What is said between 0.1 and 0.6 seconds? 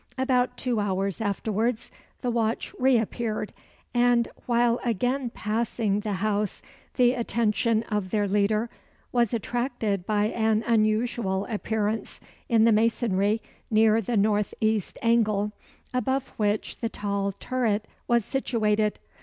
About